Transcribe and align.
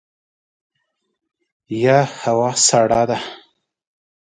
یه 1.83 1.97
هوا 2.21 2.49
سړه 2.67 3.01
ده! 3.09 3.19